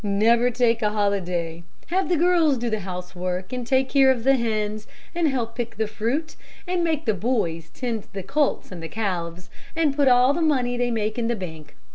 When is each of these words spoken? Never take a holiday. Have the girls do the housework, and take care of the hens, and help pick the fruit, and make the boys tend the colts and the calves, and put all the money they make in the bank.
Never 0.03 0.49
take 0.49 0.81
a 0.81 0.89
holiday. 0.89 1.63
Have 1.91 2.09
the 2.09 2.17
girls 2.17 2.57
do 2.57 2.71
the 2.71 2.79
housework, 2.79 3.53
and 3.53 3.67
take 3.67 3.87
care 3.87 4.09
of 4.09 4.23
the 4.23 4.35
hens, 4.35 4.87
and 5.13 5.27
help 5.27 5.53
pick 5.55 5.75
the 5.75 5.85
fruit, 5.85 6.35
and 6.65 6.83
make 6.83 7.05
the 7.05 7.13
boys 7.13 7.69
tend 7.71 8.07
the 8.11 8.23
colts 8.23 8.71
and 8.71 8.81
the 8.81 8.89
calves, 8.89 9.51
and 9.75 9.95
put 9.95 10.07
all 10.07 10.33
the 10.33 10.41
money 10.41 10.75
they 10.75 10.89
make 10.89 11.19
in 11.19 11.27
the 11.27 11.35
bank. 11.35 11.75